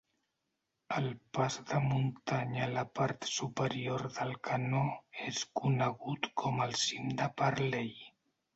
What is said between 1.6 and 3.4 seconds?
de muntanya a la part